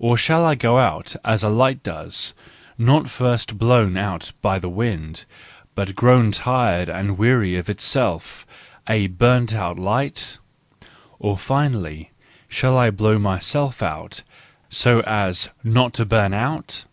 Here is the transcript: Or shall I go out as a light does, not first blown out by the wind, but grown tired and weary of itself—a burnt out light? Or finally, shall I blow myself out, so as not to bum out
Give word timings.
Or 0.00 0.16
shall 0.16 0.44
I 0.44 0.56
go 0.56 0.78
out 0.78 1.14
as 1.24 1.44
a 1.44 1.48
light 1.48 1.84
does, 1.84 2.34
not 2.76 3.06
first 3.08 3.58
blown 3.58 3.96
out 3.96 4.32
by 4.42 4.58
the 4.58 4.68
wind, 4.68 5.24
but 5.76 5.94
grown 5.94 6.32
tired 6.32 6.88
and 6.88 7.16
weary 7.16 7.54
of 7.54 7.70
itself—a 7.70 9.06
burnt 9.06 9.54
out 9.54 9.78
light? 9.78 10.38
Or 11.20 11.38
finally, 11.38 12.10
shall 12.48 12.76
I 12.76 12.90
blow 12.90 13.20
myself 13.20 13.84
out, 13.84 14.24
so 14.68 14.98
as 15.02 15.50
not 15.62 15.92
to 15.94 16.04
bum 16.06 16.34
out 16.34 16.84